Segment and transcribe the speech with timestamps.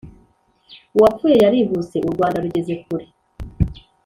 [0.95, 1.97] Uwapfuye yarihuse!
[2.07, 3.05] u Rwanda rugeze kure